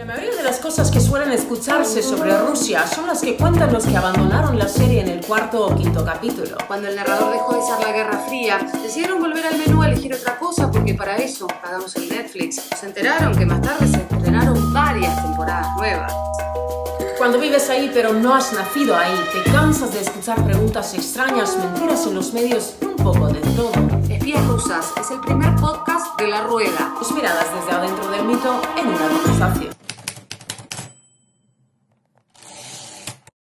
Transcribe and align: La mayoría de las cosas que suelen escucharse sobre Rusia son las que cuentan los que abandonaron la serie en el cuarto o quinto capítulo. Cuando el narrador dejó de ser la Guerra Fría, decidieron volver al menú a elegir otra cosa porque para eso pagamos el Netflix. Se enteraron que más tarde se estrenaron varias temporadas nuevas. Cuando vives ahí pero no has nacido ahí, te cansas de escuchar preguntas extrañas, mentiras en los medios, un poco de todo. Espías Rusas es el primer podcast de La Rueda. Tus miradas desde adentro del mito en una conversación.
La 0.00 0.06
mayoría 0.06 0.34
de 0.34 0.42
las 0.42 0.58
cosas 0.60 0.90
que 0.90 0.98
suelen 0.98 1.30
escucharse 1.30 2.02
sobre 2.02 2.34
Rusia 2.34 2.86
son 2.86 3.06
las 3.06 3.20
que 3.20 3.36
cuentan 3.36 3.70
los 3.70 3.84
que 3.84 3.94
abandonaron 3.94 4.58
la 4.58 4.66
serie 4.66 5.02
en 5.02 5.08
el 5.08 5.20
cuarto 5.20 5.66
o 5.66 5.76
quinto 5.76 6.02
capítulo. 6.02 6.56
Cuando 6.66 6.88
el 6.88 6.96
narrador 6.96 7.30
dejó 7.30 7.54
de 7.54 7.60
ser 7.60 7.86
la 7.86 7.92
Guerra 7.92 8.18
Fría, 8.26 8.66
decidieron 8.82 9.20
volver 9.20 9.44
al 9.44 9.58
menú 9.58 9.82
a 9.82 9.88
elegir 9.88 10.14
otra 10.14 10.38
cosa 10.38 10.70
porque 10.70 10.94
para 10.94 11.18
eso 11.18 11.46
pagamos 11.46 11.94
el 11.96 12.08
Netflix. 12.08 12.62
Se 12.80 12.86
enteraron 12.86 13.36
que 13.36 13.44
más 13.44 13.60
tarde 13.60 13.86
se 13.88 13.98
estrenaron 13.98 14.72
varias 14.72 15.22
temporadas 15.22 15.76
nuevas. 15.76 16.14
Cuando 17.18 17.38
vives 17.38 17.68
ahí 17.68 17.90
pero 17.92 18.14
no 18.14 18.34
has 18.34 18.54
nacido 18.54 18.96
ahí, 18.96 19.14
te 19.34 19.52
cansas 19.52 19.92
de 19.92 20.00
escuchar 20.00 20.42
preguntas 20.46 20.94
extrañas, 20.94 21.58
mentiras 21.58 22.06
en 22.06 22.14
los 22.14 22.32
medios, 22.32 22.74
un 22.80 22.96
poco 22.96 23.28
de 23.28 23.40
todo. 23.40 23.72
Espías 24.08 24.46
Rusas 24.46 24.94
es 24.98 25.10
el 25.10 25.20
primer 25.20 25.54
podcast 25.56 26.18
de 26.18 26.26
La 26.28 26.44
Rueda. 26.44 26.94
Tus 26.98 27.12
miradas 27.12 27.44
desde 27.54 27.76
adentro 27.76 28.10
del 28.10 28.24
mito 28.24 28.62
en 28.78 28.86
una 28.86 29.08
conversación. 29.08 29.79